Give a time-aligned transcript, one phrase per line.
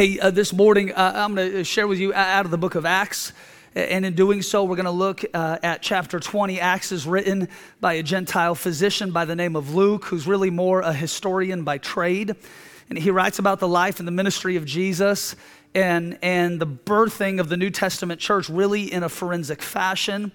[0.00, 2.74] Hey, uh, this morning uh, I'm going to share with you out of the book
[2.74, 3.34] of Acts.
[3.74, 6.58] And in doing so, we're going to look uh, at chapter 20.
[6.58, 7.48] Acts is written
[7.82, 11.76] by a Gentile physician by the name of Luke, who's really more a historian by
[11.76, 12.34] trade.
[12.88, 15.36] And he writes about the life and the ministry of Jesus
[15.74, 20.32] and, and the birthing of the New Testament church really in a forensic fashion.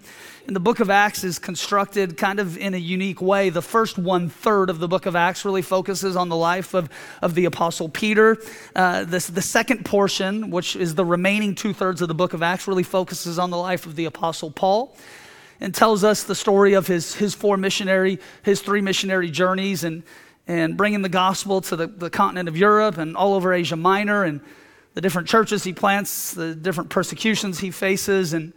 [0.48, 3.50] And the book of Acts is constructed kind of in a unique way.
[3.50, 6.90] The first one third of the book of Acts really focuses on the life of,
[7.22, 8.38] of the Apostle Peter.
[8.76, 12.42] Uh, this, the second portion, which is the remaining two thirds of the book of
[12.42, 14.96] Acts, really focuses on the life of the Apostle Paul
[15.60, 20.04] and tells us the story of his, his four missionary, his three missionary journeys and,
[20.48, 24.24] and bringing the gospel to the, the continent of Europe and all over Asia Minor
[24.24, 24.42] and
[24.96, 28.54] the different churches he plants, the different persecutions he faces, and,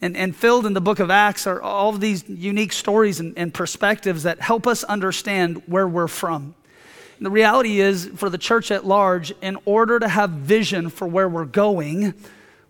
[0.00, 3.36] and, and filled in the book of Acts are all of these unique stories and,
[3.36, 6.54] and perspectives that help us understand where we're from.
[7.18, 11.06] And the reality is, for the church at large, in order to have vision for
[11.06, 12.14] where we're going,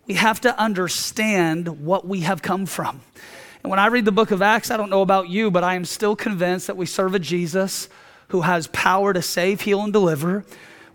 [0.07, 3.01] we have to understand what we have come from.
[3.63, 5.75] And when I read the book of Acts, I don't know about you, but I
[5.75, 7.89] am still convinced that we serve a Jesus
[8.29, 10.45] who has power to save, heal, and deliver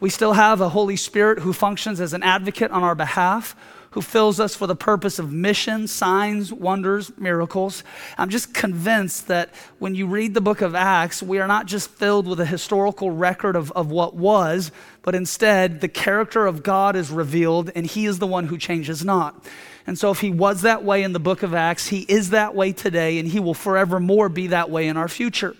[0.04, 3.56] we still have a Holy Spirit who functions as an advocate on our behalf,
[3.92, 7.86] who fills us for the purpose of mission, signs, wonders, miracles.
[8.18, 11.90] I'm just convinced that when you read the book of Acts, we are not just
[11.90, 14.74] filled with a historical record of, of what was,
[15.04, 19.06] but instead the character of God is revealed and He is the one who changes
[19.06, 19.46] not.
[19.88, 22.54] And so, if He was that way in the book of Acts, He is that
[22.54, 25.56] way today, and He will forevermore be that way in our future.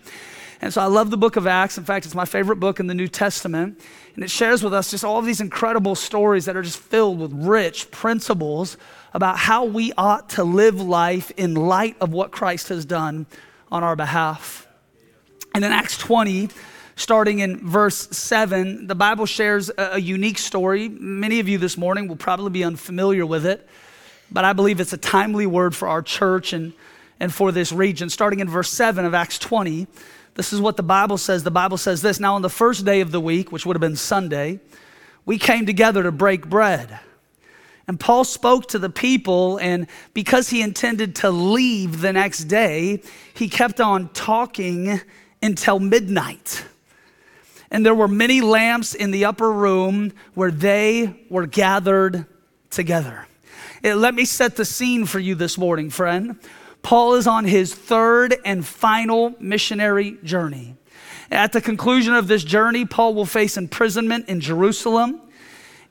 [0.64, 1.78] And so I love the book of Acts.
[1.78, 3.82] In fact, it's my favorite book in the New Testament.
[4.16, 7.20] And it shares with us just all of these incredible stories that are just filled
[7.20, 8.78] with rich principles
[9.14, 13.26] about how we ought to live life in light of what Christ has done
[13.72, 14.68] on our behalf.
[15.56, 16.50] And in Acts 20,
[16.96, 20.90] starting in verse 7, the Bible shares a, unique story.
[20.90, 23.68] Many of you this morning will probably be unfamiliar with it,
[24.32, 26.74] but I believe it's a timely word for our church and,
[27.20, 28.10] and for this region.
[28.10, 29.88] Starting in verse 7 of Acts 20,
[30.36, 31.44] this is what the Bible says.
[31.44, 33.82] The Bible says this Now, on the first day of the week, which would have
[33.82, 34.60] been Sunday,
[35.26, 37.00] we came together to break bread.
[37.88, 43.02] And Paul spoke to the people, and because he intended to leave the next day,
[43.34, 45.02] he kept on talking
[45.42, 46.64] until midnight.
[47.70, 52.26] And there were many lamps in the upper room where they were gathered
[52.70, 53.28] together.
[53.82, 56.40] It, let me set the scene for you this morning, friend.
[56.84, 60.76] Paul is on his third and final missionary journey.
[61.32, 65.22] At the conclusion of this journey, Paul will face imprisonment in Jerusalem.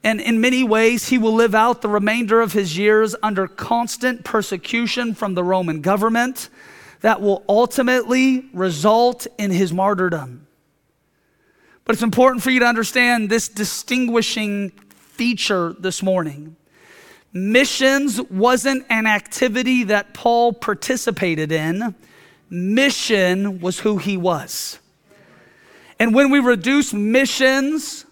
[0.04, 4.25] And in many ways, he will live out the remainder of his years under constant
[4.25, 6.48] persecution from the Roman government
[7.00, 10.47] that will ultimately result in his martyrdom.
[11.84, 16.56] But it's important for you to understand this distinguishing feature this morning.
[17.32, 21.94] Missions wasn't an activity that Paul participated in,
[22.50, 24.78] mission was who he was.
[25.98, 28.04] And when we reduce missions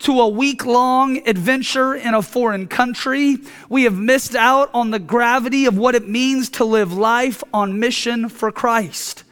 [0.00, 3.38] to a week long adventure in a foreign country,
[3.68, 7.80] we have missed out on the gravity of what it means to live life on
[7.80, 9.24] mission for Christ.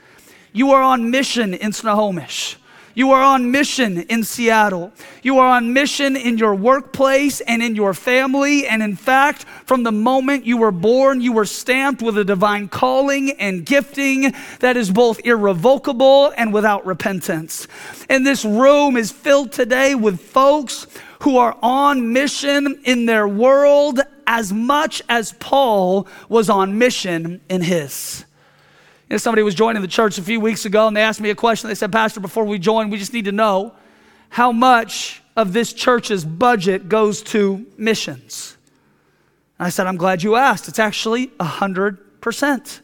[0.53, 2.57] You are on mission in Snohomish.
[2.99, 4.91] You are on mission in Seattle.
[5.23, 8.67] You are on mission in your workplace and in your family.
[8.67, 12.67] And in fact, from the moment you were born, you were stamped with a divine
[12.67, 17.69] calling and gifting that is both irrevocable and without repentance.
[18.09, 20.89] And this room is filled today with folks
[21.21, 27.63] who are on mission in their world as much as Paul was on mission in
[27.63, 28.25] his.
[29.09, 31.31] You know, somebody was joining the church a few weeks ago and they asked me
[31.31, 31.69] a question.
[31.69, 33.75] They said, Pastor, before we join, we just need to know
[34.29, 38.59] how much of this church's budget goes to missions.
[39.59, 40.69] And I said, I'm glad you asked.
[40.69, 42.81] It's actually 100%.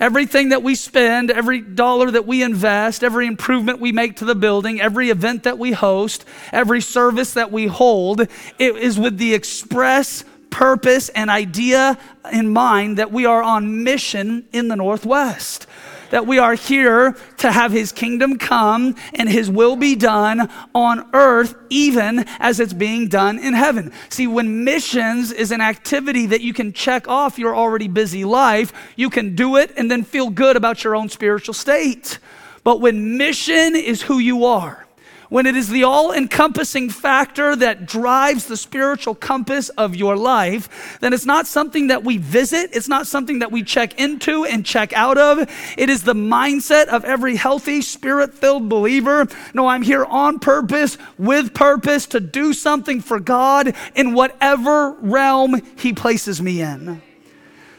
[0.00, 4.34] Everything that we spend, every dollar that we invest, every improvement we make to the
[4.34, 9.32] building, every event that we host, every service that we hold, it is with the
[9.32, 10.24] express
[10.56, 11.98] purpose and idea
[12.32, 15.66] in mind that we are on mission in the Northwest.
[16.08, 21.10] That we are here to have His kingdom come and His will be done on
[21.12, 23.92] earth, even as it's being done in heaven.
[24.08, 28.72] See, when missions is an activity that you can check off your already busy life,
[28.96, 32.18] you can do it and then feel good about your own spiritual state.
[32.64, 34.85] But when mission is who you are,
[35.28, 40.98] when it is the all encompassing factor that drives the spiritual compass of your life,
[41.00, 42.70] then it's not something that we visit.
[42.72, 45.50] It's not something that we check into and check out of.
[45.76, 49.26] It is the mindset of every healthy, spirit filled believer.
[49.54, 55.60] No, I'm here on purpose, with purpose, to do something for God in whatever realm
[55.76, 57.02] He places me in.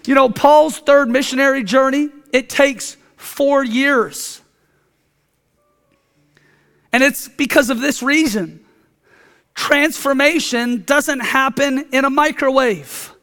[0.05, 4.36] You know, Paul's third missionary journey, it takes four years.
[6.91, 8.63] And it's because of this reason.
[9.53, 13.13] Transformation doesn't happen in a microwave,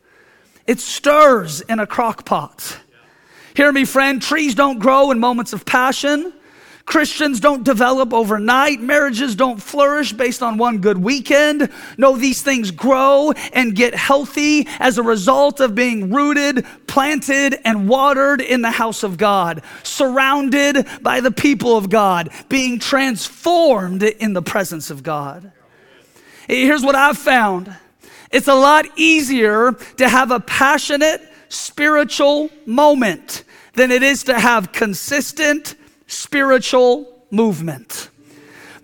[0.67, 2.79] it stirs in a crock pot.
[3.55, 6.33] Hear me, friend, trees don't grow in moments of passion.
[6.87, 8.81] Christians don't develop overnight.
[8.81, 11.71] Marriages don't flourish based on one good weekend.
[11.97, 17.89] No, these things grow and get healthy as a result of being rooted, planted, and
[17.89, 24.35] watered in the house of God, surrounded by the people of God, being transformed in
[24.35, 25.53] the presence of God.
[26.47, 27.75] Here's what I've found
[28.31, 33.45] it's a lot easier to have a passionate spiritual moment
[33.75, 38.11] than it is to have consistent spiritual movement.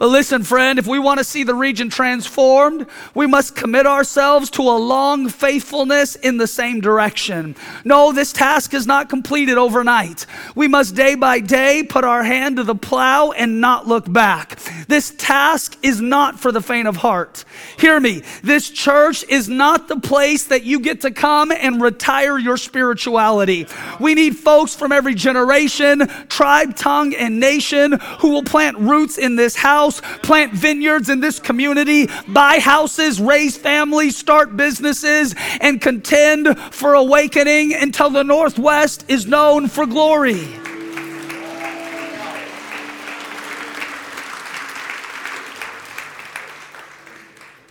[0.00, 4.48] But listen, friend, if we want to see the region transformed, we must commit ourselves
[4.52, 7.54] to a long faithfulness in the same direction.
[7.84, 10.24] No, this task is not completed overnight.
[10.54, 14.58] We must day by day put our hand to the plow and not look back.
[14.88, 17.44] This task is not for the faint of heart.
[17.78, 18.22] Hear me.
[18.42, 23.66] This church is not the place that you get to come and retire your spirituality.
[24.00, 29.36] We need folks from every generation, tribe, tongue, and nation who will plant roots in
[29.36, 35.80] this house house, plant vineyards in this community, buy houses, raise families, start businesses, and
[35.80, 40.48] contend for awakening until the Northwest is known for glory.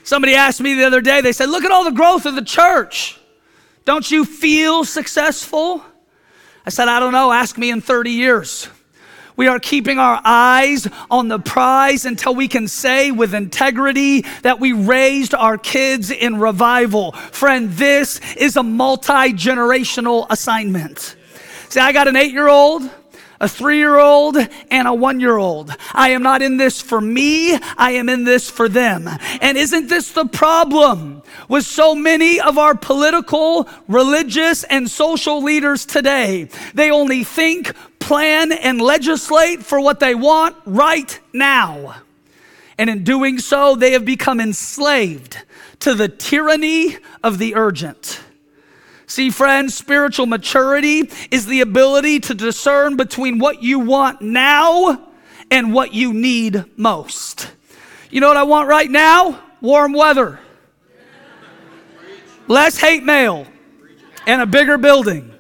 [0.04, 2.44] Somebody asked me the other day, they said, Look at all the growth of the
[2.44, 3.20] church.
[3.86, 5.84] Don't you feel successful?
[6.66, 7.32] I said, I don't know.
[7.32, 8.70] Ask me in 30 years.
[9.40, 14.60] We are keeping our eyes on the prize until we can say with integrity that
[14.60, 17.14] we raised our kids in revival.
[17.14, 21.16] Friend, this is a multi generational assignment.
[21.70, 22.90] See, I got an eight year old
[23.40, 24.38] a three year old,
[24.70, 25.72] and a one year old.
[25.94, 29.10] I am not in this for me, I am in this for them.
[29.42, 35.86] And isn't this the problem with so many of our political, religious, and social leaders
[35.86, 36.50] today?
[36.74, 41.96] They only think, plan, and legislate for what they want right now.
[42.78, 45.38] And in doing so, they have become enslaved
[45.80, 48.22] to the tyranny of the urgent.
[49.10, 55.08] See, friends, spiritual maturity is the ability to discern between what you want now
[55.50, 57.52] and what you need most.
[58.12, 59.42] You know what I want right now?
[59.62, 60.40] Warm weather,
[62.48, 63.48] less hate mail,
[64.28, 65.34] and a bigger building.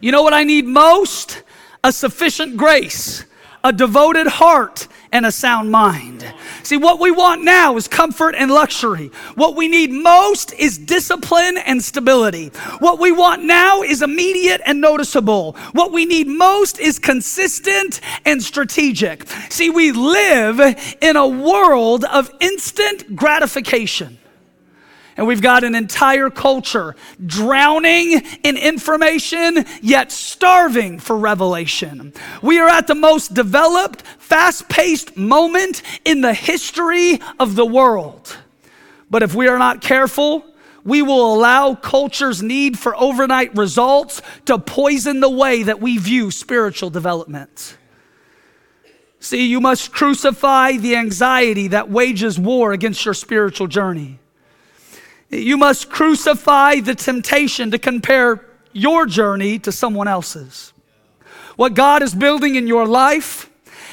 [0.00, 1.44] You know what I need most?
[1.82, 3.24] A sufficient grace,
[3.64, 6.22] a devoted heart, and a sound mind.
[6.62, 9.10] See, what we want now is comfort and luxury.
[9.34, 12.48] What we need most is discipline and stability.
[12.78, 15.54] What we want now is immediate and noticeable.
[15.72, 19.28] What we need most is consistent and strategic.
[19.50, 20.60] See, we live
[21.00, 24.18] in a world of instant gratification.
[25.16, 32.14] And we've got an entire culture drowning in information, yet starving for revelation.
[32.40, 38.38] We are at the most developed, fast paced moment in the history of the world.
[39.10, 40.46] But if we are not careful,
[40.84, 46.30] we will allow culture's need for overnight results to poison the way that we view
[46.30, 47.76] spiritual development.
[49.20, 54.18] See, you must crucify the anxiety that wages war against your spiritual journey.
[55.32, 60.74] You must crucify the temptation to compare your journey to someone else's.
[61.56, 63.48] What God is building in your life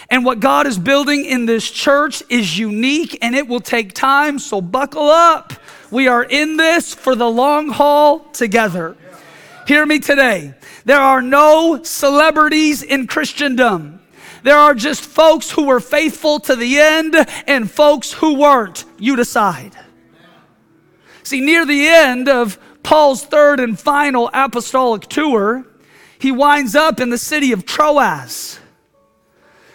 [0.10, 4.38] and what God is building in this church is unique and it will take time,
[4.38, 5.54] so buckle up.
[5.92, 8.98] We are in this for the long haul together.
[9.66, 10.56] Hear me today.
[10.84, 14.02] There are no celebrities in Christendom.
[14.44, 17.16] There are just folks who were faithful to the end
[17.48, 18.84] and folks who weren't.
[18.98, 19.76] You decide.
[21.30, 25.64] See, near the end of Paul's third and final apostolic tour,
[26.18, 28.60] he winds up in the city of Troas.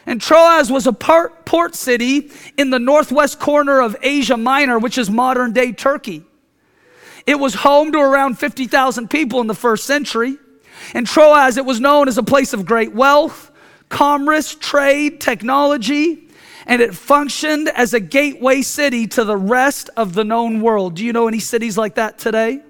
[0.04, 5.08] And Troas was a port city in the northwest corner of Asia Minor, which is
[5.08, 6.24] modern day Turkey.
[7.24, 10.36] It was home to around 50,000 people in the first century.
[10.92, 13.52] And Troas, it was known as a place of great wealth,
[13.88, 16.23] commerce, trade, technology.
[16.66, 20.94] And it functioned as a gateway city to the rest of the known world.
[20.94, 22.62] Do you know any cities like that today?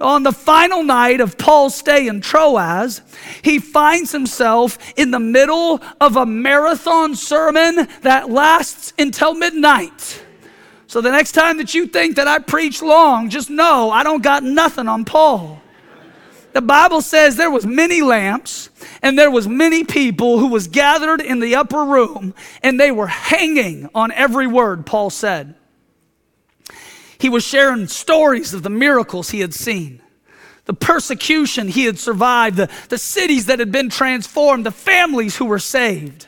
[0.00, 3.00] On the final night of Paul's stay in Troas,
[3.42, 10.22] he finds himself in the middle of a marathon sermon that lasts until midnight.
[10.86, 14.22] So the next time that you think that I preach long, just know I don't
[14.22, 15.62] got nothing on Paul.
[16.52, 18.68] The Bible says there was many lamps
[19.02, 23.06] and there was many people who was gathered in the upper room and they were
[23.06, 25.54] hanging on every word Paul said.
[27.18, 30.02] He was sharing stories of the miracles he had seen,
[30.66, 35.46] the persecution he had survived, the, the cities that had been transformed, the families who
[35.46, 36.26] were saved.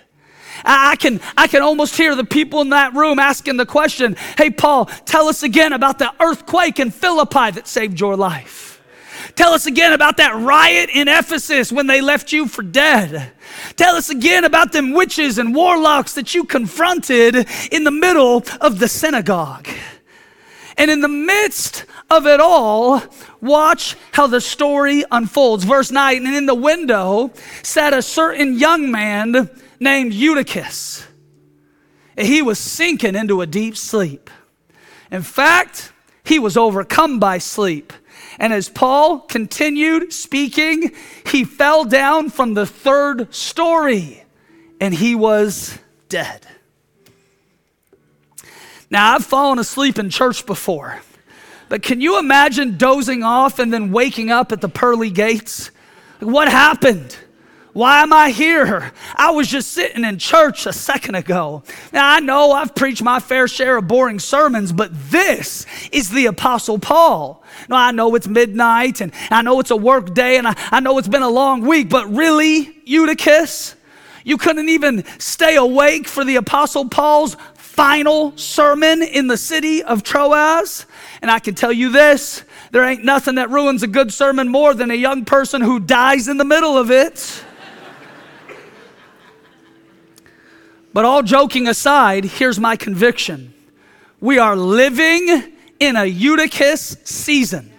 [0.65, 4.51] I can, I can almost hear the people in that room asking the question Hey,
[4.51, 8.78] Paul, tell us again about the earthquake in Philippi that saved your life.
[9.39, 13.31] Tell us again about that riot in Ephesus when they left you for dead.
[13.77, 18.81] Tell us again about them witches and warlocks that you confronted in the middle of
[18.81, 19.69] the synagogue.
[20.77, 23.01] And in the midst of it all,
[23.41, 25.63] watch how the story unfolds.
[25.63, 27.31] Verse 9, and in the window
[27.63, 31.07] sat a certain young man named Eutychus.
[32.19, 34.31] He was sinking into a deep sleep.
[35.13, 35.93] In fact,
[36.25, 37.93] he was overcome by sleep.
[38.39, 40.93] And as Paul continued speaking,
[41.27, 44.25] he fell down from the third story
[44.81, 45.79] and he was
[46.09, 46.47] dead.
[48.91, 51.01] Now, I've fallen asleep in church before,
[51.69, 55.71] but can you imagine dozing off and then waking up at the pearly gates?
[56.21, 57.17] What happened?
[57.73, 58.93] Why am I here?
[59.15, 61.63] I was just sitting in church a second ago.
[61.93, 66.27] Now, I know I've preached my fair share of boring sermons, but this is the
[66.27, 67.43] Apostle Paul.
[67.69, 70.81] Now, I know it's midnight and I know it's a work day and I, I
[70.81, 73.75] know it's been a long week, but really, Eutychus,
[74.25, 80.03] you couldn't even stay awake for the Apostle Paul's final sermon in the city of
[80.03, 80.87] Troas.
[81.23, 84.75] And I can tell you this there ain't nothing that ruins a good sermon more
[84.75, 87.45] than a young person who dies in the middle of it.
[90.99, 93.55] But all joking aside, here's my conviction.
[94.21, 97.73] We are living in a Eutychus season,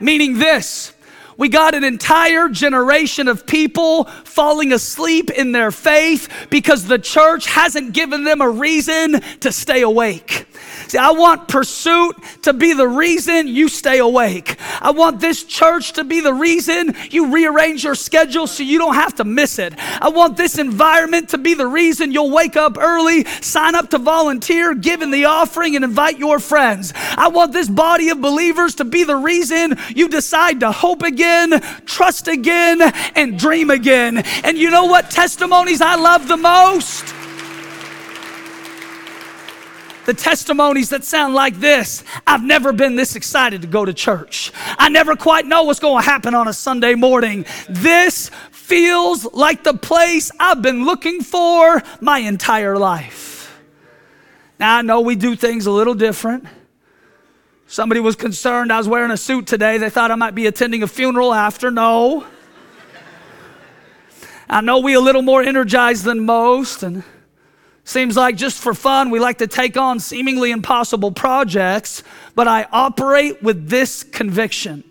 [0.00, 0.92] meaning this
[1.38, 7.46] we got an entire generation of people falling asleep in their faith because the church
[7.46, 10.46] hasn't given them a reason to stay awake.
[10.88, 14.56] See, I want pursuit to be the reason you stay awake.
[14.80, 18.94] I want this church to be the reason you rearrange your schedule so you don't
[18.94, 19.74] have to miss it.
[19.76, 23.98] I want this environment to be the reason you'll wake up early, sign up to
[23.98, 26.92] volunteer, give in the offering, and invite your friends.
[26.96, 31.60] I want this body of believers to be the reason you decide to hope again,
[31.84, 32.80] trust again,
[33.14, 34.18] and dream again.
[34.44, 37.14] And you know what testimonies I love the most?
[40.06, 44.52] the testimonies that sound like this I've never been this excited to go to church.
[44.78, 47.44] I never quite know what's going to happen on a Sunday morning.
[47.68, 53.60] This feels like the place I've been looking for my entire life.
[54.58, 56.46] Now, I know we do things a little different.
[57.70, 59.76] Somebody was concerned I was wearing a suit today.
[59.76, 61.70] They thought I might be attending a funeral after.
[61.70, 62.26] No.
[64.48, 67.04] I know we a little more energized than most and
[67.88, 72.02] Seems like just for fun, we like to take on seemingly impossible projects,
[72.34, 74.84] but I operate with this conviction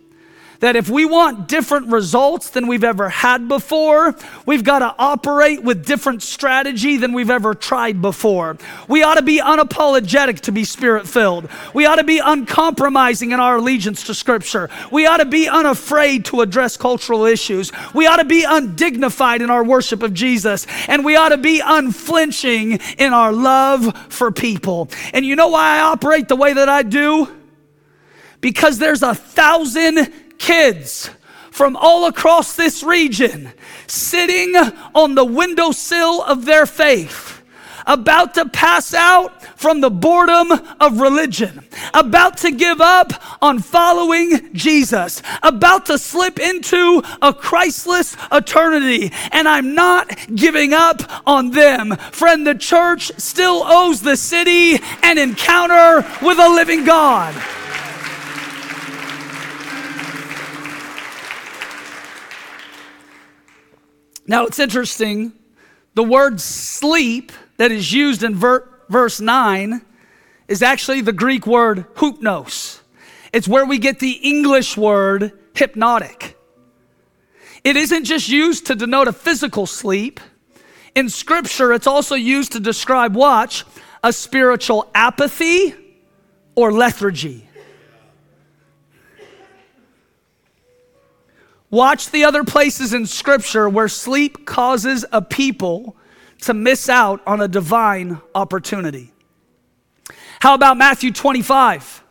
[0.59, 5.63] that if we want different results than we've ever had before, we've got to operate
[5.63, 8.57] with different strategy than we've ever tried before.
[8.87, 11.49] We ought to be unapologetic to be spirit filled.
[11.73, 14.69] We ought to be uncompromising in our allegiance to Scripture.
[14.91, 17.71] We ought to be unafraid to address cultural issues.
[17.93, 20.65] We ought to be undignified in our worship of Jesus.
[20.87, 24.89] And we ought to be unflinching in our love for people.
[25.13, 27.33] And you know why I operate the way that I do?
[28.41, 31.09] Because there's a thousand kids
[31.51, 33.51] from all across this region
[33.87, 34.55] sitting
[34.93, 37.37] on the windowsill of their faith
[37.87, 44.53] about to pass out from the boredom of religion, about to give up on following
[44.53, 49.11] Jesus, about to slip into a Christless eternity.
[49.31, 51.95] And I'm not giving up on them.
[52.11, 57.33] Friend, the church still owes the city an encounter with a living God.
[64.27, 65.31] Now it's interesting,
[65.93, 69.81] the word sleep that is used in ver- verse 9
[70.47, 72.81] is actually the Greek word hypnos.
[73.33, 76.37] It's where we get the English word hypnotic.
[77.63, 80.19] It isn't just used to denote a physical sleep,
[80.95, 83.65] In scripture, it's also used to describe, watch,
[84.03, 85.75] a spiritual apathy
[86.55, 87.46] or lethargy.
[91.69, 95.97] Watch the other places in scripture where sleep causes a people
[96.41, 99.11] to miss out on a divine opportunity.
[100.39, 102.03] How about Matthew 25?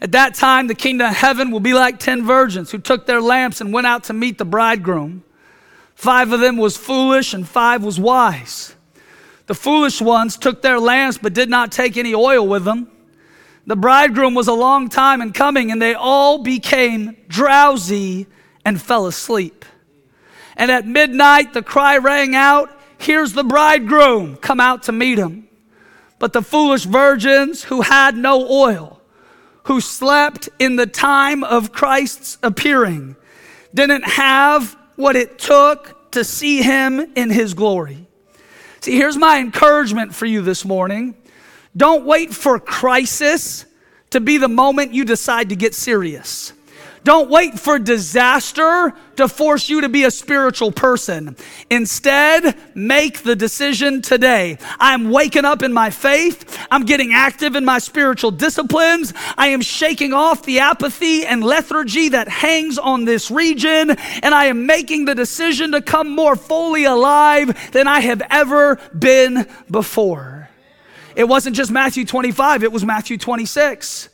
[0.00, 3.20] At that time, the kingdom of heaven will be like 10 virgins who took their
[3.20, 5.24] lamps and went out to meet the bridegroom.
[5.94, 8.74] Five of them was foolish and five was wise.
[9.46, 12.90] The foolish ones took their lamps but did not take any oil with them.
[13.66, 18.26] The bridegroom was a long time in coming and they all became drowsy
[18.66, 19.64] and fell asleep.
[20.56, 25.48] And at midnight the cry rang out, Here's the bridegroom, come out to meet him.
[26.18, 29.00] But the foolish virgins who had no oil,
[29.64, 33.16] who slept in the time of Christ's appearing,
[33.72, 38.06] didn't have what it took to see him in his glory.
[38.80, 41.14] See, here's my encouragement for you this morning.
[41.76, 43.66] Don't wait for crisis
[44.10, 46.54] to be the moment you decide to get serious.
[47.06, 51.36] Don't wait for disaster to force you to be a spiritual person.
[51.70, 54.58] Instead, make the decision today.
[54.80, 56.58] I'm waking up in my faith.
[56.68, 59.14] I'm getting active in my spiritual disciplines.
[59.38, 63.90] I am shaking off the apathy and lethargy that hangs on this region.
[63.90, 68.80] And I am making the decision to come more fully alive than I have ever
[68.98, 70.48] been before.
[71.14, 74.08] It wasn't just Matthew 25, it was Matthew 26.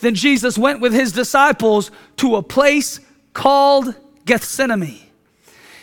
[0.00, 3.00] Then Jesus went with his disciples to a place
[3.34, 4.98] called Gethsemane.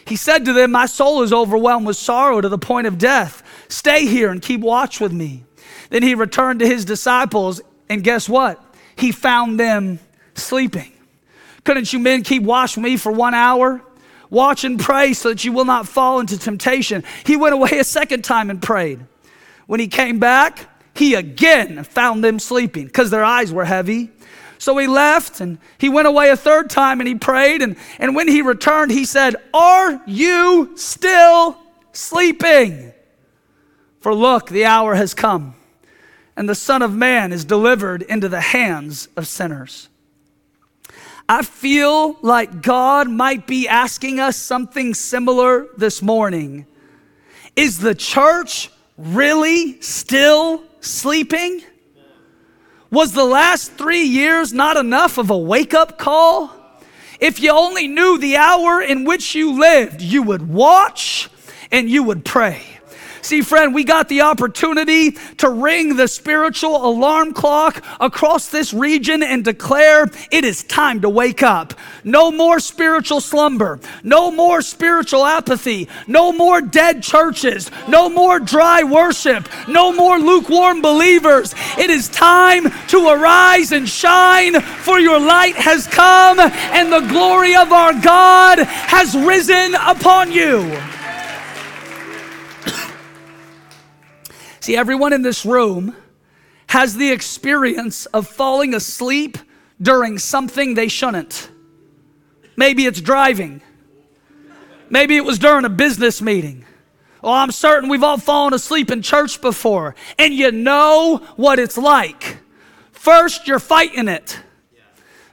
[0.05, 3.43] He said to them, My soul is overwhelmed with sorrow to the point of death.
[3.67, 5.43] Stay here and keep watch with me.
[5.89, 8.63] Then he returned to his disciples, and guess what?
[8.95, 9.99] He found them
[10.35, 10.91] sleeping.
[11.63, 13.81] Couldn't you men keep watch with me for one hour?
[14.29, 17.03] Watch and pray so that you will not fall into temptation.
[17.25, 18.99] He went away a second time and prayed.
[19.67, 24.09] When he came back, he again found them sleeping because their eyes were heavy.
[24.59, 27.61] So he left and he went away a third time and he prayed.
[27.61, 31.57] And, and when he returned, he said, Are you still
[31.91, 32.93] sleeping?
[33.99, 35.55] For look, the hour has come,
[36.35, 39.89] and the Son of Man is delivered into the hands of sinners.
[41.29, 46.65] I feel like God might be asking us something similar this morning.
[47.55, 51.61] Is the church really still sleeping?
[52.89, 56.51] Was the last three years not enough of a wake up call?
[57.19, 61.29] If you only knew the hour in which you lived, you would watch
[61.71, 62.76] and you would pray.
[63.27, 69.21] See, friend, we got the opportunity to ring the spiritual alarm clock across this region
[69.21, 71.73] and declare it is time to wake up.
[72.05, 73.81] No more spiritual slumber.
[74.01, 75.89] No more spiritual apathy.
[76.07, 77.69] No more dead churches.
[77.89, 79.49] No more dry worship.
[79.67, 81.53] No more lukewarm believers.
[81.77, 87.57] It is time to arise and shine, for your light has come and the glory
[87.57, 90.79] of our God has risen upon you.
[94.67, 95.95] See, everyone in this room
[96.67, 99.37] has the experience of falling asleep
[99.81, 101.49] during something they shouldn't.
[102.57, 103.61] Maybe it's driving.
[104.89, 106.65] Maybe it was during a business meeting.
[107.23, 111.77] Oh, I'm certain we've all fallen asleep in church before, and you know what it's
[111.77, 112.39] like.
[112.91, 114.37] First, you're fighting it,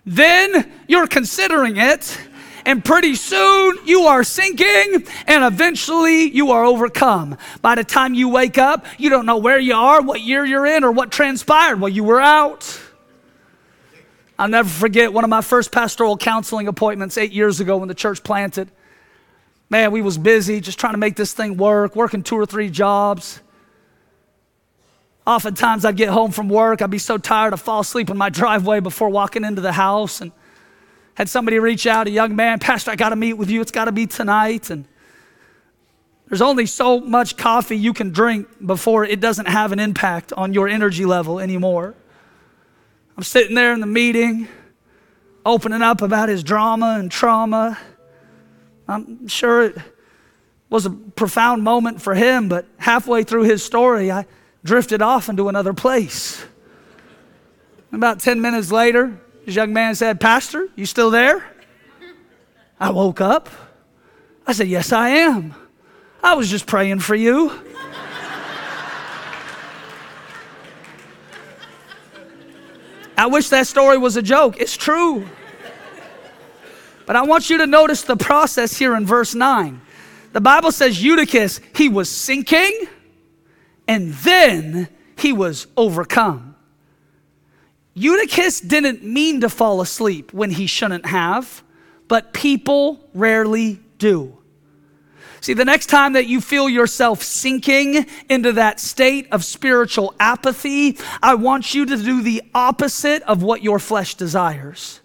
[0.06, 2.16] then, you're considering it,
[2.66, 7.36] and pretty soon you are sinking, and eventually you are overcome.
[7.62, 10.66] By the time you wake up, you don't know where you are, what year you're
[10.66, 12.80] in, or what transpired while you were out.
[14.38, 17.94] I'll never forget one of my first pastoral counseling appointments eight years ago when the
[17.94, 18.70] church planted.
[19.70, 22.68] Man, we was busy just trying to make this thing work, working two or three
[22.68, 23.40] jobs.
[25.26, 28.28] Oftentimes I'd get home from work, I'd be so tired I'd fall asleep in my
[28.28, 30.32] driveway before walking into the house and
[31.14, 33.60] had somebody reach out, a young man, Pastor, I got to meet with you.
[33.60, 34.70] It's got to be tonight.
[34.70, 34.84] And
[36.28, 40.52] there's only so much coffee you can drink before it doesn't have an impact on
[40.52, 41.94] your energy level anymore.
[43.16, 44.48] I'm sitting there in the meeting,
[45.46, 47.78] opening up about his drama and trauma.
[48.88, 49.76] I'm sure it
[50.68, 54.26] was a profound moment for him, but halfway through his story, I
[54.64, 56.44] drifted off into another place.
[57.92, 61.44] About 10 minutes later, this young man said, Pastor, you still there?
[62.80, 63.48] I woke up.
[64.46, 65.54] I said, Yes, I am.
[66.22, 67.52] I was just praying for you.
[73.16, 74.60] I wish that story was a joke.
[74.60, 75.28] It's true.
[77.06, 79.80] But I want you to notice the process here in verse 9.
[80.32, 82.86] The Bible says Eutychus, he was sinking
[83.86, 86.53] and then he was overcome.
[87.94, 91.62] Eutychus didn't mean to fall asleep when he shouldn't have,
[92.08, 94.36] but people rarely do.
[95.40, 100.96] See, the next time that you feel yourself sinking into that state of spiritual apathy,
[101.22, 105.00] I want you to do the opposite of what your flesh desires.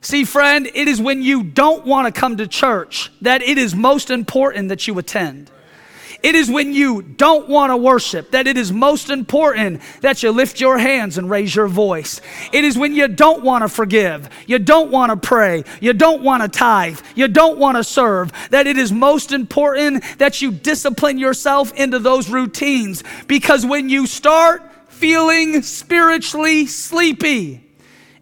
[0.00, 3.74] See, friend, it is when you don't want to come to church that it is
[3.74, 5.50] most important that you attend.
[6.22, 10.30] It is when you don't want to worship that it is most important that you
[10.30, 12.20] lift your hands and raise your voice.
[12.52, 16.22] It is when you don't want to forgive, you don't want to pray, you don't
[16.22, 20.52] want to tithe, you don't want to serve, that it is most important that you
[20.52, 23.02] discipline yourself into those routines.
[23.26, 27.64] Because when you start feeling spiritually sleepy,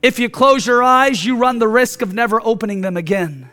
[0.03, 3.48] if you close your eyes, you run the risk of never opening them again.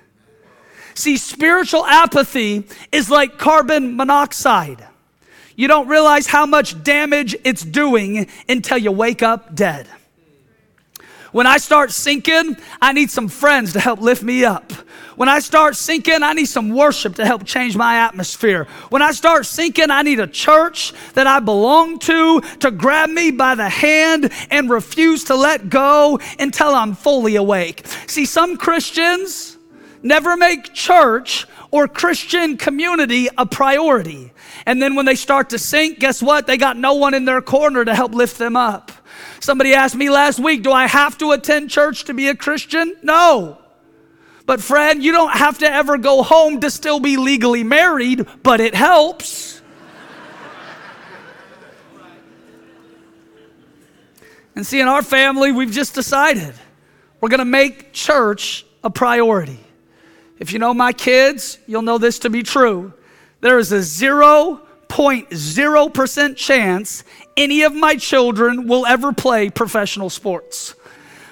[0.96, 4.86] See, spiritual apathy is like carbon monoxide.
[5.56, 9.88] You don't realize how much damage it's doing until you wake up dead.
[11.32, 14.72] When I start sinking, I need some friends to help lift me up.
[15.18, 18.66] When I start sinking, I need some worship to help change my atmosphere.
[18.90, 23.32] When I start sinking, I need a church that I belong to to grab me
[23.32, 27.86] by the hand and refuse to let go until I'm fully awake.
[28.08, 29.55] See, some Christians,
[30.06, 34.32] never make church or Christian community a priority.
[34.66, 36.48] And then when they start to sink, guess what?
[36.48, 38.92] They got no one in their corner to help lift them up.
[39.40, 42.96] Somebody asked me last week, do I have to attend church to be a Christian?
[43.04, 43.58] No.
[44.46, 48.62] But, friend, you don't have to ever go home to still be legally married, but
[48.62, 49.62] it helps.
[54.56, 56.54] and see, in our family, we've just decided
[57.20, 59.65] we're going to make church a priority.
[60.40, 62.92] If you know my kids, you'll know this to be true.
[63.42, 67.04] There is a 0.0% chance
[67.38, 70.76] any of my children will ever play professional sports.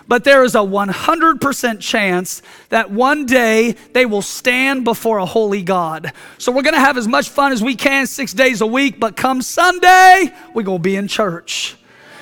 [0.08, 5.64] But there is a 100% chance that one day they will stand before a holy
[5.64, 6.12] God.
[6.38, 9.00] So we're going to have as much fun as we can six days a week,
[9.00, 11.78] but come Sunday, we're going to be in church.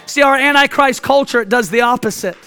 [0.05, 2.37] See, our Antichrist culture, it does the opposite.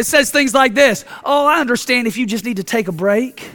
[0.00, 2.92] It says things like this Oh, I understand if you just need to take a
[2.92, 3.50] break.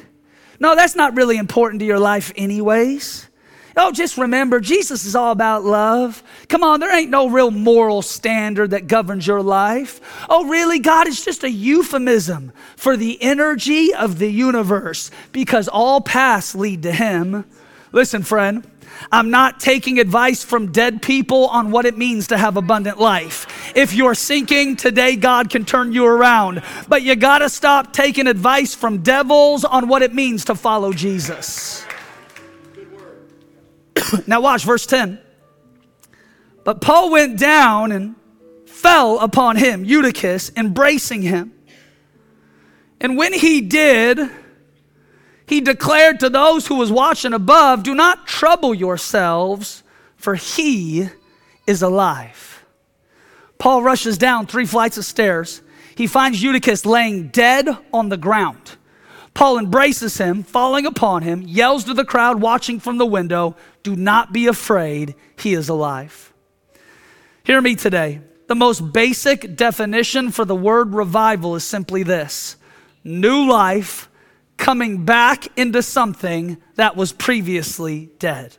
[0.60, 3.28] No, that's not really important to your life, anyways.
[3.76, 6.24] Oh, just remember, Jesus is all about love.
[6.48, 10.00] Come on, there ain't no real moral standard that governs your life.
[10.30, 10.80] Oh, really?
[10.80, 16.84] God is just a euphemism for the energy of the universe because all paths lead
[16.84, 17.44] to Him.
[17.96, 18.68] Listen, friend,
[19.10, 23.72] I'm not taking advice from dead people on what it means to have abundant life.
[23.74, 26.62] If you're sinking, today God can turn you around.
[26.90, 30.92] But you got to stop taking advice from devils on what it means to follow
[30.92, 31.86] Jesus.
[34.28, 35.18] now, watch verse 10.
[36.66, 38.18] But Paul went down and
[38.66, 41.54] fell upon him, Eutychus, embracing him.
[43.00, 44.30] And when he did,
[45.48, 49.84] he declared to those who was watching above, Do not trouble yourselves,
[50.16, 51.10] for he
[51.68, 52.64] is alive.
[53.58, 55.62] Paul rushes down three flights of stairs.
[55.96, 58.78] He finds Eutychus laying dead on the ground.
[59.34, 63.96] Paul embraces him, falling upon him, yells to the crowd watching from the window, Do
[63.96, 66.34] not be afraid, he is alive.
[67.44, 68.22] Hear me today.
[68.48, 72.56] The most basic definition for the word revival is simply this
[73.04, 74.10] new life
[74.58, 78.58] coming back into something that was previously dead.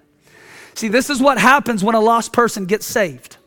[0.75, 3.39] See, this is what happens when a lost person gets saved.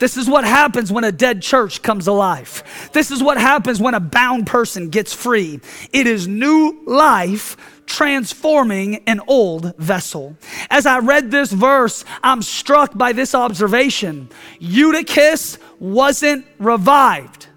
[0.00, 2.90] This is what happens when a dead church comes alive.
[2.94, 5.60] This is what happens when a bound person gets free.
[5.92, 10.36] It is new life transforming an old vessel.
[10.70, 17.48] As I read this verse, I'm struck by this observation Eutychus wasn't revived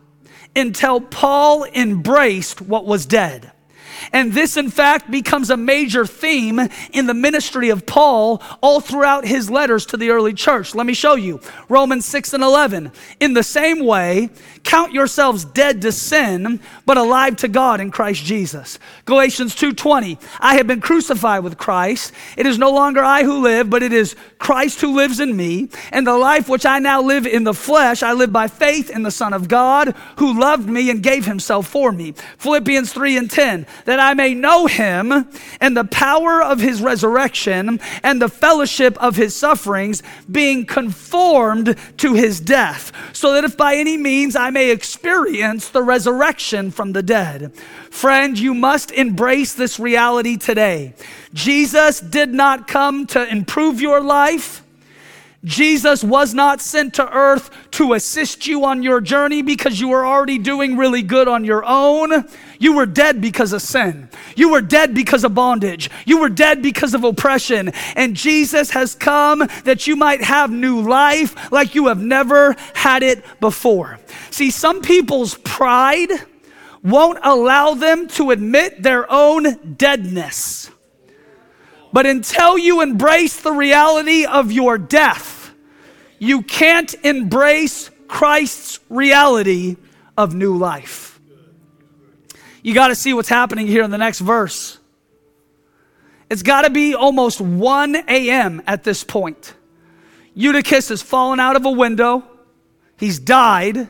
[0.54, 3.53] until Paul embraced what was dead.
[4.12, 6.60] And this, in fact, becomes a major theme
[6.92, 10.76] in the ministry of Paul all throughout his letters to the early church.
[10.76, 11.40] Let me show you
[11.70, 12.92] Romans 6 and 11.
[13.20, 14.30] In the same way,
[14.64, 18.80] count yourselves dead to sin, but alive to God in Christ Jesus.
[19.06, 20.18] Galatians 2:20.
[20.40, 22.12] I have been crucified with Christ.
[22.38, 25.70] It is no longer I who live, but it is Christ who lives in me.
[25.92, 29.04] And the life which I now live in the flesh, I live by faith in
[29.04, 32.14] the Son of God, who loved me and gave himself for me.
[32.38, 33.66] Philippians 3 and 10.
[33.86, 35.28] That that I may know him
[35.62, 40.02] and the power of his resurrection and the fellowship of his sufferings,
[40.32, 45.84] being conformed to his death, so that if by any means I may experience the
[45.84, 47.54] resurrection from the dead.
[47.92, 50.96] Friend, you must embrace this reality today.
[51.36, 54.63] Jesus did not come to improve your life.
[55.44, 60.06] Jesus was not sent to earth to assist you on your journey because you were
[60.06, 62.26] already doing really good on your own.
[62.60, 64.10] You were dead because of sin.
[64.38, 65.90] You were dead because of bondage.
[66.06, 67.74] You were dead because of oppression.
[67.96, 73.04] And Jesus has come that you might have new life like you have never had
[73.04, 74.00] it before.
[74.32, 76.10] See, some people's pride
[76.82, 80.70] won't allow them to admit their own deadness.
[81.92, 85.33] But until you embrace the reality of your death,
[86.24, 89.76] you can't embrace Christ's reality
[90.18, 91.20] of new life.
[92.62, 94.80] You got to see what's happening here in the next verse.
[96.30, 98.62] It's got to be almost 1 a.m.
[98.66, 99.54] at this point.
[100.34, 102.24] Eutychus has fallen out of a window.
[102.98, 103.90] He's died,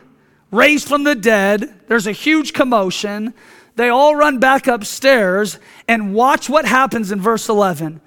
[0.50, 1.82] raised from the dead.
[1.88, 3.36] There's a huge commotion.
[3.76, 8.02] They all run back upstairs and watch what happens in verse 11.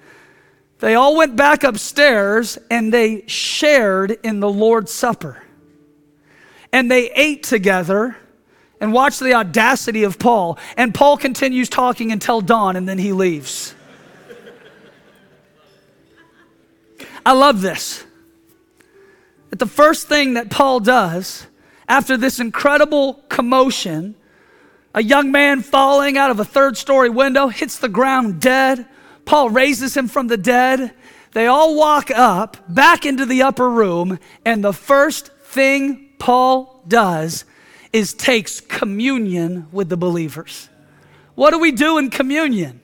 [0.79, 5.43] They all went back upstairs and they shared in the Lord's Supper.
[6.71, 8.17] And they ate together
[8.79, 10.59] and watch the audacity of Paul.
[10.75, 13.73] And Paul continues talking until dawn and then he leaves.
[17.25, 18.05] I love this.
[19.49, 21.47] That the first thing that Paul does
[21.87, 24.15] after this incredible commotion
[24.97, 28.87] a young man falling out of a third story window hits the ground dead.
[29.27, 30.93] Paul raises him from the dead.
[31.33, 37.43] They all walk up back into the upper room, and the first thing Paul does
[37.91, 40.69] is takes communion with the believers.
[41.35, 42.79] What do we do in communion?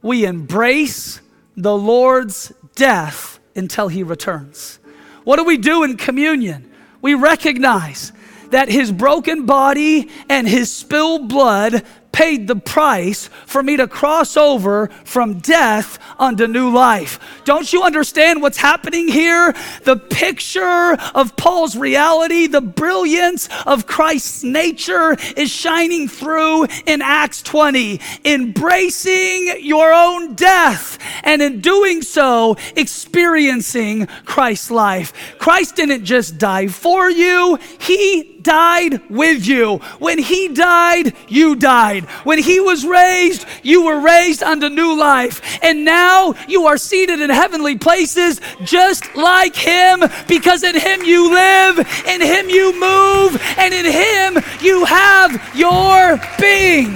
[0.00, 1.20] We embrace
[1.56, 4.78] the Lord's death until he returns.
[5.24, 6.72] What do we do in communion?
[7.02, 8.12] We recognize
[8.48, 11.84] that his broken body and his spilled blood
[12.18, 17.20] paid the price for me to cross over from death unto new life.
[17.44, 19.54] Don't you understand what's happening here?
[19.84, 27.40] The picture of Paul's reality, the brilliance of Christ's nature is shining through in Acts
[27.42, 35.12] 20, embracing your own death and in doing so, experiencing Christ's life.
[35.38, 39.76] Christ didn't just die for you, He died with you.
[39.98, 42.04] When he died, you died.
[42.24, 45.58] When he was raised, you were raised unto new life.
[45.62, 51.30] And now you are seated in heavenly places just like him because in him you
[51.30, 56.94] live, in him you move, and in him you have your being.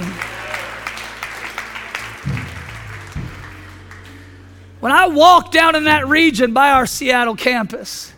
[4.79, 8.12] When I walked down in that region by our Seattle campus,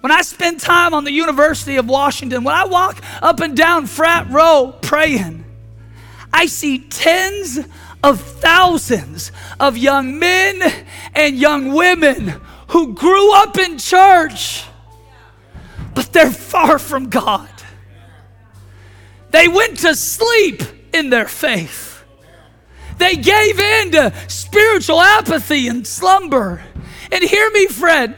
[0.00, 3.86] when I spend time on the University of Washington, when I walk up and down
[3.86, 5.44] Frat Row praying,
[6.32, 7.58] I see tens
[8.02, 10.62] of thousands of young men
[11.14, 14.64] and young women who grew up in church,
[15.94, 17.48] but they're far from God.
[19.32, 20.62] They went to sleep
[20.94, 22.02] in their faith.
[22.96, 26.62] They gave in to spiritual apathy and slumber.
[27.12, 28.14] And hear me, friend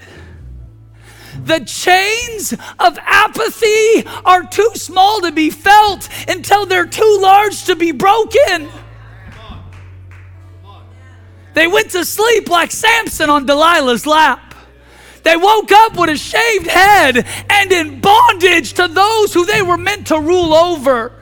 [1.45, 7.77] the chains of apathy are too small to be felt until they're too large to
[7.77, 8.69] be broken.
[11.55, 14.55] They went to sleep like Samson on Delilah's lap.
[15.23, 19.77] They woke up with a shaved head and in bondage to those who they were
[19.77, 21.13] meant to rule over.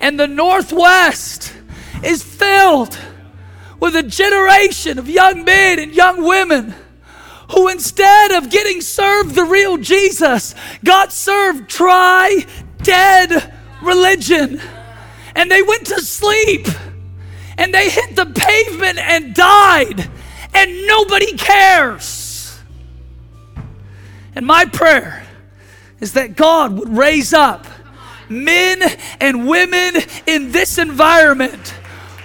[0.00, 1.52] And the Northwest
[2.02, 2.96] is filled
[3.80, 6.74] with a generation of young men and young women
[7.52, 12.46] who instead of getting served the real Jesus, got served dry,
[12.82, 14.60] dead religion.
[15.34, 16.66] And they went to sleep
[17.58, 20.10] and they hit the pavement and died,
[20.54, 22.58] and nobody cares.
[24.34, 25.24] And my prayer
[26.00, 27.66] is that God would raise up
[28.28, 28.80] men
[29.20, 29.94] and women
[30.26, 31.74] in this environment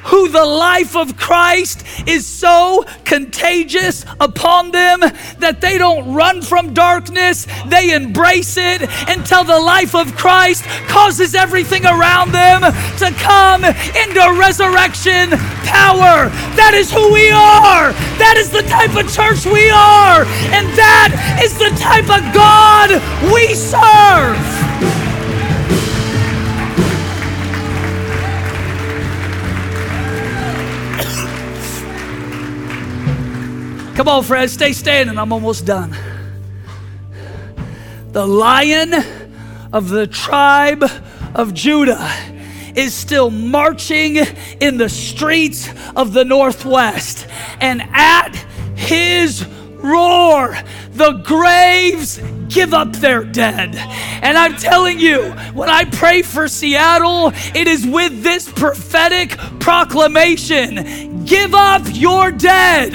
[0.08, 5.02] who the life of Christ is so contagious upon them
[5.40, 11.36] that they don't run from darkness, they embrace it until the life of Christ causes
[11.36, 15.30] everything around them to come into resurrection
[15.68, 16.30] power.
[16.56, 17.92] That is who we are.
[18.18, 20.24] That is the type of church we are.
[20.56, 23.02] And that is the type of God
[23.34, 25.07] we serve.
[34.08, 35.18] Come on, Fred, stay standing.
[35.18, 35.94] I'm almost done.
[38.14, 38.94] The lion
[39.74, 40.86] of the tribe
[41.36, 42.10] of Judah
[42.74, 44.16] is still marching
[44.62, 47.28] in the streets of the Northwest.
[47.60, 48.34] And at
[48.78, 50.58] his roar,
[50.92, 53.76] the graves give up their dead.
[53.76, 61.18] And I'm telling you, when I pray for Seattle, it is with this prophetic proclamation
[61.28, 62.94] give up your dead,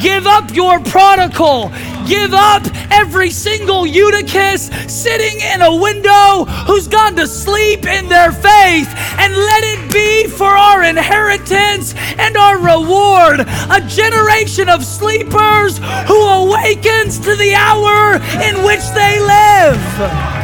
[0.00, 1.72] give up your prodigal,
[2.06, 8.32] give up every single Eutychus sitting in a window who's gone to sleep in their
[8.32, 13.40] faith, and let it be for our inheritance and our reward.
[13.40, 20.35] A generation of sleepers who awakens to the hour in which they live.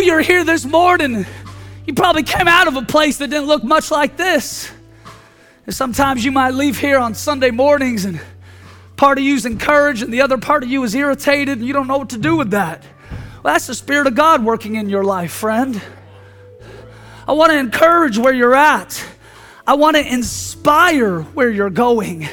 [0.00, 1.26] You're here this morning.
[1.86, 4.70] You probably came out of a place that didn't look much like this.
[5.66, 8.20] And sometimes you might leave here on Sunday mornings and
[8.96, 11.86] part of you's encouraged and the other part of you is irritated and you don't
[11.86, 12.82] know what to do with that.
[13.42, 15.80] Well, that's the Spirit of God working in your life, friend.
[17.26, 19.04] I want to encourage where you're at.
[19.66, 22.28] I want to inspire where you're going.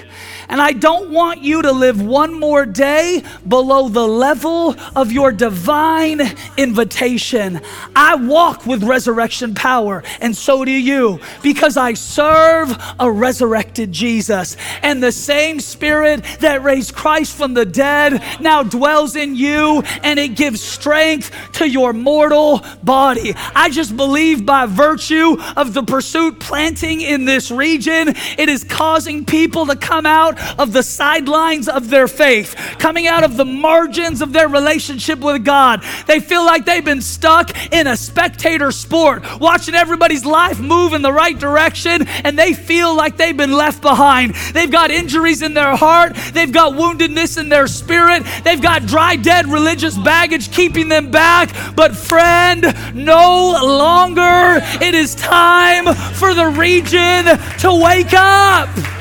[0.50, 5.32] And I don't want you to live one more day below the level of your
[5.32, 6.22] divine
[6.58, 7.62] invitation.
[7.96, 14.56] I walk with resurrection power, and so do you, because I serve a resurrected Jesus.
[14.82, 20.18] And the same spirit that raised Christ from the dead now dwells in you, and
[20.20, 23.34] it gives strength to your mortal body.
[23.56, 29.26] I just believe by virtue of the pursuit planting in this region, it is causing
[29.26, 34.22] people to come out of the sidelines of their faith, coming out of the margins
[34.22, 35.84] of their relationship with God.
[36.06, 41.02] They feel like they've been stuck in a spectator sport, watching everybody's life move in
[41.02, 44.36] the right direction, and they feel like they've been left behind.
[44.54, 49.16] They've got injuries in their heart, they've got woundedness in their spirit, they've got dry,
[49.16, 51.56] dead religious baggage keeping them back.
[51.76, 54.60] But, friend, no longer.
[54.82, 57.26] It is time for the region
[57.60, 58.97] to wake up.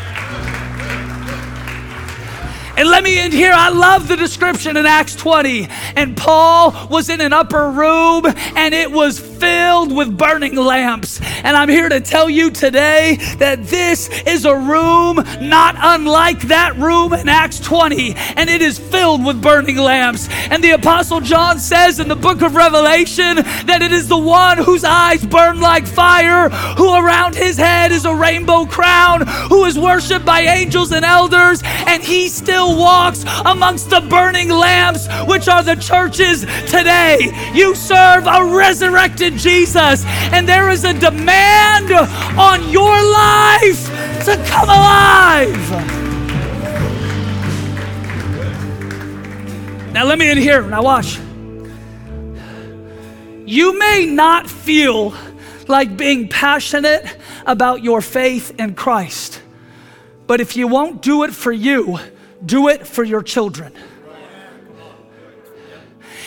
[2.77, 3.53] And let me end here.
[3.55, 5.67] I love the description in Acts 20.
[5.97, 11.21] And Paul was in an upper room and it was filled with burning lamps.
[11.43, 16.77] And I'm here to tell you today that this is a room not unlike that
[16.77, 18.15] room in Acts 20.
[18.37, 20.29] And it is filled with burning lamps.
[20.51, 24.59] And the Apostle John says in the book of Revelation that it is the one
[24.59, 29.79] whose eyes burn like fire, who around his head is a rainbow crown, who is
[29.79, 31.62] worshiped by angels and elders.
[32.03, 37.19] He still still walks amongst the burning lamps, which are the churches today.
[37.53, 41.93] You serve a resurrected Jesus, and there is a demand
[42.39, 43.87] on your life
[44.25, 45.71] to come alive.
[49.93, 50.63] Now, let me in here.
[50.63, 51.19] Now, watch.
[53.45, 55.15] You may not feel
[55.69, 57.05] like being passionate
[57.45, 59.43] about your faith in Christ,
[60.27, 61.99] but if you won't do it for you,
[62.45, 63.73] do it for your children.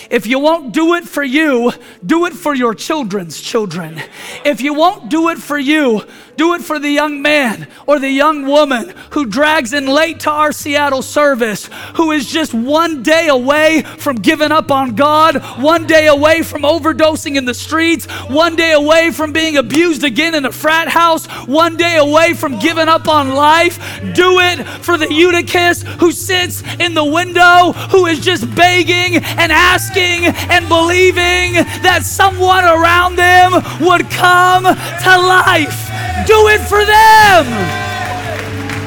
[0.10, 1.72] If you won't do it for you,
[2.04, 4.02] do it for your children's children.
[4.44, 6.04] If you won't do it for you,
[6.40, 10.32] do it for the young man or the young woman who drags in late to
[10.32, 15.86] our Seattle service, who is just one day away from giving up on God, one
[15.86, 20.46] day away from overdosing in the streets, one day away from being abused again in
[20.46, 23.78] a frat house, one day away from giving up on life.
[24.14, 29.52] Do it for the Eutychus who sits in the window, who is just begging and
[29.52, 35.89] asking and believing that someone around them would come to life.
[36.26, 37.46] Do it for them.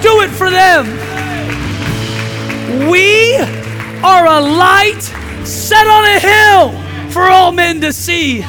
[0.03, 0.87] Do it for them.
[2.91, 3.37] We
[4.03, 5.03] are a light
[5.45, 8.45] set on a hill for all men to see.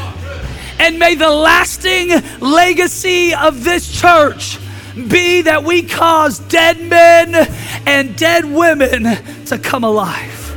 [0.80, 4.58] And may the lasting legacy of this church
[4.96, 7.36] be that we cause dead men
[7.86, 9.04] and dead women
[9.46, 10.56] to come alive.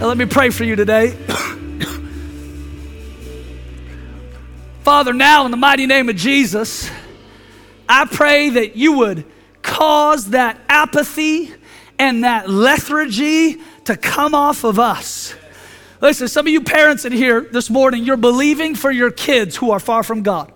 [0.00, 1.10] Now, let me pray for you today.
[4.82, 6.90] Father, now in the mighty name of Jesus,
[7.88, 9.24] I pray that you would
[9.62, 11.52] cause that apathy
[11.98, 15.34] and that lethargy to come off of us.
[16.00, 19.70] Listen, some of you parents in here this morning, you're believing for your kids who
[19.70, 20.52] are far from God.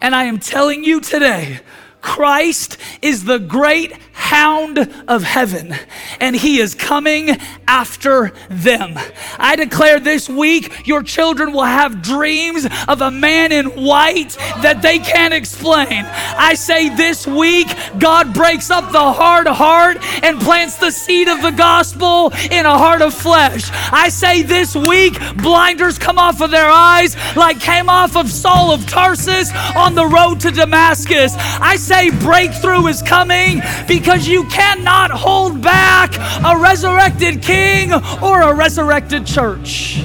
[0.00, 1.60] And I am telling you today,
[2.00, 5.74] Christ is the great hound of heaven,
[6.20, 7.36] and he is coming
[7.68, 8.98] after them.
[9.38, 14.80] I declare this week your children will have dreams of a man in white that
[14.82, 16.04] they can't explain.
[16.38, 21.42] I say this week, God breaks up the hard heart and plants the seed of
[21.42, 23.70] the gospel in a heart of flesh.
[23.92, 28.72] I say this week, blinders come off of their eyes like came off of Saul
[28.72, 31.34] of Tarsus on the road to Damascus.
[31.36, 33.60] I say breakthrough is coming
[34.06, 37.92] because you cannot hold back a resurrected king
[38.22, 40.00] or a resurrected church.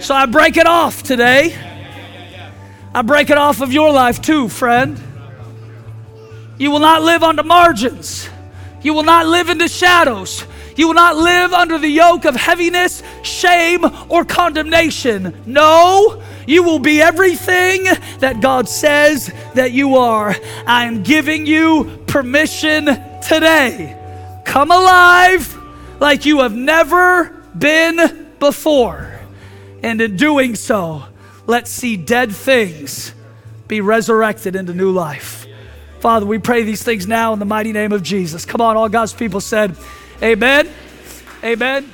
[0.00, 1.56] So I break it off today.
[2.94, 5.00] I break it off of your life too, friend.
[6.58, 8.28] You will not live on the margins.
[8.82, 10.44] You will not live in the shadows.
[10.76, 15.34] You will not live under the yoke of heaviness, shame, or condemnation.
[15.46, 17.84] No, you will be everything
[18.18, 20.34] that God says that you are.
[20.66, 23.96] I am giving you permission today.
[24.44, 25.56] Come alive
[26.00, 27.26] like you have never
[27.56, 29.20] been before.
[29.82, 31.04] And in doing so,
[31.46, 33.14] let's see dead things
[33.68, 35.46] be resurrected into new life.
[36.00, 38.44] Father, we pray these things now in the mighty name of Jesus.
[38.44, 39.76] Come on, all God's people said,
[40.20, 40.68] Amen.
[41.44, 41.92] Amen.